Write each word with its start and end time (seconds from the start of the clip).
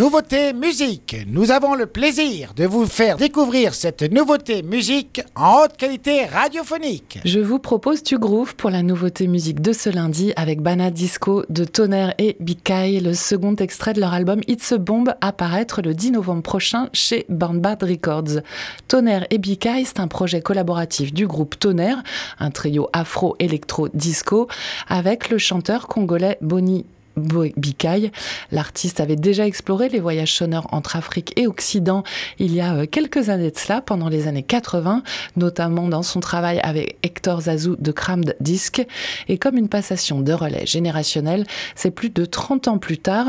Nouveauté 0.00 0.54
musique. 0.54 1.14
Nous 1.26 1.50
avons 1.50 1.74
le 1.74 1.84
plaisir 1.84 2.54
de 2.54 2.64
vous 2.64 2.86
faire 2.86 3.18
découvrir 3.18 3.74
cette 3.74 4.00
nouveauté 4.10 4.62
musique 4.62 5.20
en 5.36 5.58
haute 5.58 5.76
qualité 5.76 6.24
radiophonique. 6.24 7.18
Je 7.26 7.38
vous 7.38 7.58
propose 7.58 8.02
du 8.02 8.16
groove 8.16 8.56
pour 8.56 8.70
la 8.70 8.82
nouveauté 8.82 9.26
musique 9.26 9.60
de 9.60 9.74
ce 9.74 9.90
lundi 9.90 10.32
avec 10.36 10.62
Bana 10.62 10.90
Disco 10.90 11.44
de 11.50 11.64
Tonnerre 11.64 12.14
et 12.16 12.38
Bikai, 12.40 13.00
le 13.00 13.12
second 13.12 13.54
extrait 13.56 13.92
de 13.92 14.00
leur 14.00 14.14
album 14.14 14.40
It's 14.48 14.72
a 14.72 14.78
Bomb 14.78 15.12
apparaître 15.20 15.82
le 15.82 15.92
10 15.92 16.12
novembre 16.12 16.44
prochain 16.44 16.88
chez 16.94 17.26
Bad 17.28 17.82
Records. 17.82 18.40
Tonnerre 18.88 19.26
et 19.28 19.36
Bikai, 19.36 19.84
c'est 19.84 20.00
un 20.00 20.08
projet 20.08 20.40
collaboratif 20.40 21.12
du 21.12 21.26
groupe 21.26 21.58
Tonnerre, 21.58 22.02
un 22.38 22.50
trio 22.50 22.88
afro-électro-disco 22.94 24.48
avec 24.88 25.28
le 25.28 25.36
chanteur 25.36 25.88
congolais 25.88 26.38
Bonnie 26.40 26.86
Bikaï. 27.20 28.10
L'artiste 28.52 29.00
avait 29.00 29.16
déjà 29.16 29.46
exploré 29.46 29.88
les 29.88 30.00
voyages 30.00 30.34
sonores 30.34 30.66
entre 30.72 30.96
Afrique 30.96 31.32
et 31.36 31.46
Occident 31.46 32.02
il 32.38 32.54
y 32.54 32.60
a 32.60 32.74
euh, 32.74 32.86
quelques 32.86 33.28
années 33.28 33.50
de 33.50 33.58
cela, 33.58 33.80
pendant 33.80 34.08
les 34.08 34.26
années 34.26 34.42
80, 34.42 35.02
notamment 35.36 35.88
dans 35.88 36.02
son 36.02 36.20
travail 36.20 36.60
avec 36.62 36.98
Hector 37.02 37.42
Zazou 37.42 37.76
de 37.76 37.92
Crammed 37.92 38.36
Disc. 38.40 38.84
Et 39.28 39.38
comme 39.38 39.56
une 39.56 39.68
passation 39.68 40.20
de 40.20 40.32
relais 40.32 40.66
générationnel, 40.66 41.46
c'est 41.74 41.90
plus 41.90 42.10
de 42.10 42.24
30 42.24 42.68
ans 42.68 42.78
plus 42.78 42.98
tard 42.98 43.26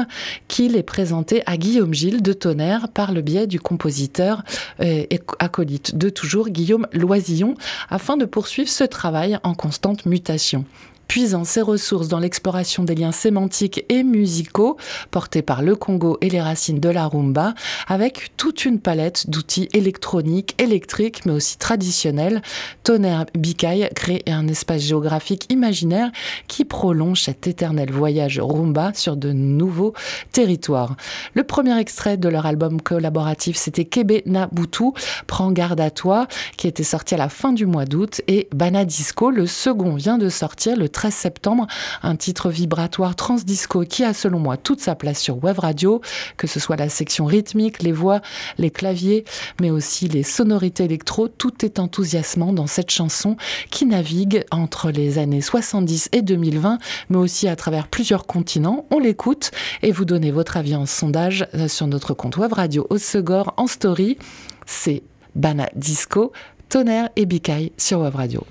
qu'il 0.48 0.76
est 0.76 0.84
présenté 0.84 1.44
à 1.46 1.58
Guillaume 1.58 1.94
Gilles 1.94 2.22
de 2.22 2.34
Tonnerre 2.34 2.88
par 2.90 3.12
le 3.12 3.22
biais 3.22 3.48
du 3.48 3.60
compositeur 3.60 4.44
euh, 4.80 5.06
et 5.10 5.20
acolyte 5.40 5.96
de 5.96 6.10
toujours 6.10 6.50
Guillaume 6.50 6.88
Loisillon, 6.94 7.56
afin 7.90 8.18
de 8.18 8.26
poursuivre 8.26 8.70
ce 8.70 8.84
travail 8.84 9.38
en 9.44 9.54
constante 9.54 10.06
mutation 10.06 10.66
puisant 11.12 11.44
ses 11.44 11.62
ressources 11.62 12.08
dans 12.08 12.20
l'exploration 12.20 12.86
des 12.86 12.96
liens 12.96 13.12
sémantiques 13.12 13.84
et 13.90 14.02
musicaux 14.02 14.78
portés 15.10 15.42
par 15.42 15.62
le 15.62 15.76
Congo 15.76 16.18
et 16.22 16.30
les 16.30 16.40
racines 16.40 16.80
de 16.80 16.88
la 16.88 17.06
rumba, 17.06 17.54
avec 17.90 18.32
toute 18.38 18.64
une 18.64 18.80
palette 18.80 19.30
d'outils 19.30 19.68
électroniques, 19.74 20.56
électriques, 20.58 21.26
mais 21.26 21.34
aussi 21.34 21.58
traditionnels. 21.58 22.42
Tonnerre 22.86 23.26
Bikaï 23.38 23.90
crée 23.94 24.24
un 24.26 24.48
espace 24.48 24.84
géographique 24.84 25.52
imaginaire 25.52 26.12
qui 26.48 26.64
prolonge 26.64 27.24
cet 27.24 27.46
éternel 27.46 27.92
voyage 27.92 28.40
rumba 28.40 28.94
sur 28.94 29.18
de 29.18 29.34
nouveaux 29.34 29.94
territoires. 30.32 30.96
Le 31.34 31.44
premier 31.44 31.78
extrait 31.78 32.16
de 32.16 32.30
leur 32.30 32.46
album 32.46 32.80
collaboratif, 32.82 33.58
c'était 33.58 33.84
Kebe 33.84 34.26
Nabutu, 34.26 34.92
Prends 35.28 35.52
garde 35.52 35.82
à 35.82 35.92
toi, 35.92 36.28
qui 36.56 36.70
était 36.70 36.84
sorti 36.84 37.16
à 37.16 37.18
la 37.18 37.28
fin 37.28 37.52
du 37.52 37.66
mois 37.66 37.84
d'août, 37.84 38.22
et 38.30 38.48
Banadisco, 38.56 39.30
le 39.30 39.46
second, 39.46 39.96
vient 39.96 40.18
de 40.18 40.30
sortir 40.30 40.78
le 40.78 40.88
13 40.88 41.01
septembre, 41.10 41.68
un 42.04 42.16
titre 42.18 42.50
vibratoire 42.50 43.16
transdisco 43.16 43.86
qui 43.86 44.04
a 44.04 44.14
selon 44.14 44.40
moi 44.40 44.58
toute 44.58 44.82
sa 44.82 44.96
place 44.96 45.20
sur 45.20 45.42
Web 45.44 45.60
Radio, 45.60 46.02
que 46.38 46.48
ce 46.48 46.60
soit 46.60 46.76
la 46.76 46.90
section 46.90 47.26
rythmique, 47.26 47.82
les 47.82 47.94
voix, 47.94 48.22
les 48.58 48.70
claviers, 48.70 49.24
mais 49.60 49.72
aussi 49.72 50.08
les 50.08 50.24
sonorités 50.24 50.82
électro, 50.82 51.28
tout 51.28 51.66
est 51.66 51.80
enthousiasmant 51.80 52.54
dans 52.54 52.68
cette 52.68 52.92
chanson 52.92 53.38
qui 53.70 53.86
navigue 53.86 54.44
entre 54.52 54.92
les 54.92 55.18
années 55.18 55.42
70 55.42 56.10
et 56.12 56.22
2020, 56.22 56.80
mais 57.10 57.18
aussi 57.18 57.48
à 57.48 57.56
travers 57.56 57.88
plusieurs 57.88 58.26
continents. 58.26 58.86
On 58.92 59.00
l'écoute 59.00 59.52
et 59.82 59.92
vous 59.92 60.06
donnez 60.06 60.32
votre 60.32 60.58
avis 60.58 60.76
en 60.76 60.86
sondage 60.86 61.48
euh, 61.54 61.68
sur 61.68 61.88
notre 61.88 62.14
compte 62.14 62.38
Web 62.38 62.54
Radio 62.54 62.86
Osegor 62.90 63.54
en 63.58 63.68
story. 63.68 64.18
C'est 64.66 65.04
Bana 65.36 65.70
Disco, 65.76 66.32
Tonnerre 66.70 67.10
et 67.16 67.26
Bikai 67.26 67.72
sur 67.78 68.02
Web 68.02 68.16
Radio. 68.16 68.46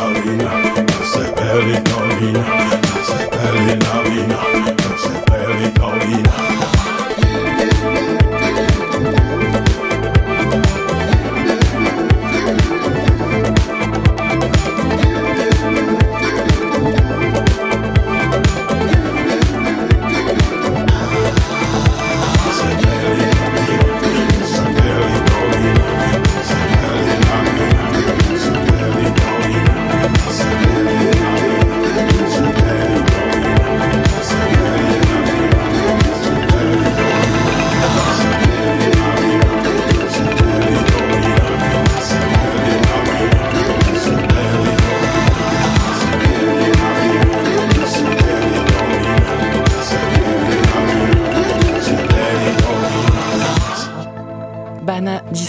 I 0.00 0.86
José 0.92 1.32
Pérez 1.34 1.82
Carolina. 1.82 2.57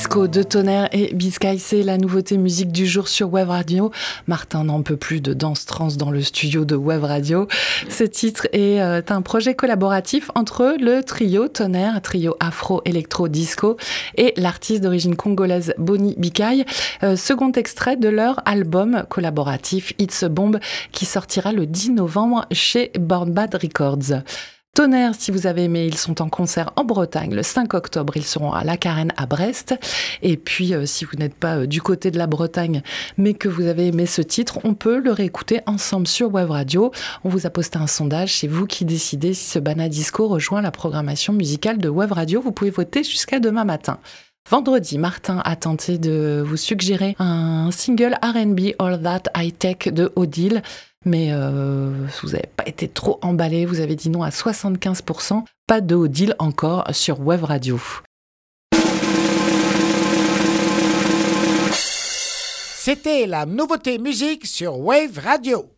Disco 0.10 0.28
de 0.28 0.42
Tonnerre 0.42 0.90
et 0.92 1.14
Biscay, 1.14 1.60
c'est 1.60 1.84
la 1.84 2.00
nouveauté 2.00 2.40
musique 2.40 2.72
du 2.72 2.88
jour 2.88 3.08
sur 3.08 3.32
Web 3.32 3.50
Radio. 3.50 3.92
Martin 4.26 4.64
n'en 4.64 4.82
peut 4.82 4.98
plus 4.98 5.22
de 5.22 5.36
danse 5.36 5.68
trans 5.68 5.90
dans 5.90 6.10
le 6.10 6.24
studio 6.24 6.66
de 6.66 6.76
Web 6.76 7.04
Radio. 7.04 7.48
Ce 7.90 8.04
titre 8.04 8.48
est 8.52 8.82
euh, 8.82 9.04
un 9.08 9.22
projet 9.22 9.54
collaboratif 9.54 10.32
entre 10.34 10.76
le 10.80 11.04
trio 11.04 11.48
Tonnerre, 11.48 12.02
trio 12.02 12.36
afro-électro-disco, 12.40 13.78
et 14.18 14.34
l'artiste 14.36 14.82
d'origine 14.82 15.16
congolaise 15.16 15.76
Bonnie 15.78 16.16
Bikay. 16.18 16.66
Euh, 17.04 17.16
second 17.16 17.52
extrait 17.52 17.96
de 17.96 18.10
leur 18.10 18.42
album 18.46 19.04
collaboratif 19.10 19.94
It's 20.00 20.24
a 20.24 20.30
Bomb 20.30 20.60
qui 20.92 21.06
sortira 21.06 21.52
le 21.52 21.68
10 21.68 21.92
novembre 21.92 22.48
chez 22.52 22.92
Born 23.00 23.32
Bad 23.32 23.54
Records. 23.54 24.24
Tonnerre, 24.80 25.14
si 25.14 25.32
vous 25.32 25.46
avez 25.46 25.66
aimé, 25.66 25.88
ils 25.88 25.98
sont 25.98 26.22
en 26.22 26.30
concert 26.30 26.72
en 26.78 26.86
Bretagne 26.86 27.36
le 27.36 27.44
5 27.44 27.74
octobre. 27.74 28.16
Ils 28.16 28.24
seront 28.24 28.54
à 28.54 28.64
La 28.64 28.78
Carène 28.78 29.12
à 29.18 29.26
Brest. 29.26 29.76
Et 30.22 30.38
puis, 30.38 30.74
euh, 30.74 30.86
si 30.86 31.04
vous 31.04 31.18
n'êtes 31.18 31.34
pas 31.34 31.58
euh, 31.58 31.66
du 31.66 31.82
côté 31.82 32.12
de 32.12 32.18
la 32.18 32.28
Bretagne, 32.28 32.82
mais 33.18 33.34
que 33.34 33.50
vous 33.50 33.64
avez 33.64 33.88
aimé 33.88 34.06
ce 34.06 34.22
titre, 34.22 34.60
on 34.64 34.76
peut 34.76 35.00
le 35.00 35.12
réécouter 35.12 35.60
ensemble 35.66 36.08
sur 36.08 36.34
Web 36.34 36.52
Radio. 36.52 36.94
On 37.26 37.30
vous 37.30 37.46
a 37.46 37.50
posté 37.50 37.78
un 37.78 37.88
sondage. 37.88 38.38
C'est 38.38 38.48
vous 38.48 38.68
qui 38.68 38.86
décidez 38.86 39.34
si 39.34 39.50
ce 39.50 39.60
Bana 39.60 39.90
Disco 39.90 40.30
rejoint 40.30 40.62
la 40.62 40.72
programmation 40.72 41.34
musicale 41.34 41.80
de 41.80 41.90
Web 41.90 42.14
Radio. 42.14 42.40
Vous 42.40 42.54
pouvez 42.54 42.72
voter 42.72 43.04
jusqu'à 43.04 43.42
demain 43.42 43.66
matin. 43.66 44.00
Vendredi, 44.50 44.98
Martin 44.98 45.42
a 45.46 45.56
tenté 45.56 45.98
de 45.98 46.42
vous 46.44 46.58
suggérer 46.58 47.16
un 47.20 47.70
single 47.72 48.18
RB 48.24 48.76
All 48.80 49.00
That 49.02 49.24
High 49.38 49.56
Tech 49.56 49.94
de 49.94 50.12
Odile 50.16 50.64
mais 51.06 51.30
euh, 51.32 52.08
vous 52.22 52.30
n'avez 52.30 52.50
pas 52.56 52.68
été 52.68 52.88
trop 52.88 53.20
emballé, 53.22 53.66
vous 53.66 53.80
avez 53.80 53.96
dit 53.96 54.10
non 54.10 54.24
à 54.24 54.30
75%. 54.30 55.44
Pas 55.68 55.82
de 55.82 56.08
deal 56.08 56.36
encore 56.40 56.84
sur 56.92 57.20
Web 57.22 57.44
Radio. 57.44 57.80
C'était 62.82 63.28
la 63.28 63.46
nouveauté 63.46 64.00
musique 64.00 64.46
sur 64.48 64.80
Wave 64.80 65.20
Radio. 65.20 65.70